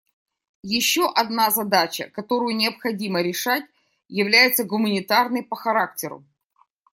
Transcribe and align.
Еще 0.63 1.07
одна 1.13 1.51
задача, 1.51 2.05
которую 2.09 2.55
необходимо 2.55 3.21
решать, 3.21 3.65
является 4.07 4.63
гуманитарной 4.63 5.43
по 5.43 5.55
характеру. 5.55 6.25